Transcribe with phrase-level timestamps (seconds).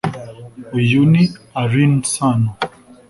[0.77, 1.23] Uyu ni
[1.61, 2.51] Alyn Sano,